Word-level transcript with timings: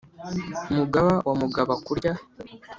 mugaba 0.75 1.13
wa 1.27 1.33
mugaba 1.41 1.73
kurya, 1.85 2.13